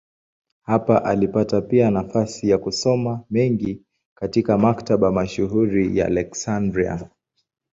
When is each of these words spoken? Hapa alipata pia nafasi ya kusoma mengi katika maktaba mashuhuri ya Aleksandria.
Hapa 0.63 1.05
alipata 1.05 1.61
pia 1.61 1.91
nafasi 1.91 2.49
ya 2.49 2.57
kusoma 2.57 3.23
mengi 3.29 3.81
katika 4.15 4.57
maktaba 4.57 5.11
mashuhuri 5.11 5.97
ya 5.97 6.05
Aleksandria. 6.05 7.09